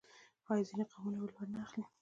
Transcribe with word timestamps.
آیا 0.49 0.63
ځینې 0.69 0.83
قومونه 0.91 1.17
ولور 1.21 1.45
نه 1.53 1.57
اخلي؟ 1.65 1.83